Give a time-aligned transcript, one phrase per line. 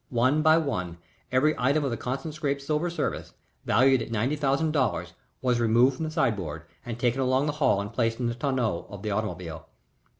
[0.09, 0.97] One by one
[1.31, 5.97] every item of the Constant Scrappe's silver service, valued at ninety thousand dollars, was removed
[5.97, 9.11] from the sideboard and taken along the hall and placed in the tonneau of the
[9.11, 9.67] automobile.